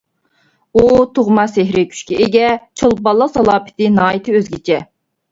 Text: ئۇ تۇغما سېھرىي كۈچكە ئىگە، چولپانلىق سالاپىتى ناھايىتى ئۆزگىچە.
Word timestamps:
ئۇ 0.75 0.85
تۇغما 1.17 1.43
سېھرىي 1.51 1.85
كۈچكە 1.91 2.17
ئىگە، 2.25 2.47
چولپانلىق 2.81 3.29
سالاپىتى 3.35 3.91
ناھايىتى 3.99 4.35
ئۆزگىچە. 4.41 4.81